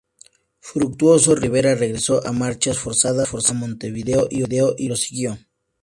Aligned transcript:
Fructuoso 0.61 1.35
Rivera 1.35 1.75
regresó 1.75 2.25
a 2.25 2.31
marchas 2.31 2.79
forzadas 2.79 3.29
a 3.31 3.53
Montevideo 3.53 4.27
y 4.31 4.41
Oribe 4.41 4.73
lo 4.89 4.95
siguió. 4.95 5.37